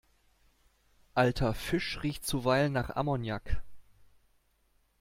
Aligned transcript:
Alter 1.13 1.53
Fisch 1.53 2.01
riecht 2.01 2.25
zuweilen 2.25 2.73
nach 2.73 2.89
Ammoniak. 2.89 3.61